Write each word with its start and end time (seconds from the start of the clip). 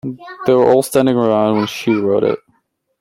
They 0.47 0.53
were 0.55 0.65
all 0.65 0.81
standing 0.81 1.15
around 1.15 1.57
when 1.57 1.67
she 1.67 1.93
wrote 1.93 2.23
it. 2.23 2.39